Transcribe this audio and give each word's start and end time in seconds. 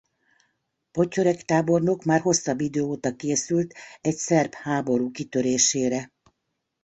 Potiorek 0.91 1.41
tábornok 1.43 2.03
már 2.03 2.21
hosszabb 2.21 2.61
idő 2.61 2.81
óta 2.81 3.15
készült 3.15 3.73
egy 4.01 4.15
szerb 4.15 4.53
háború 4.53 5.11
kitörésére. 5.11 6.11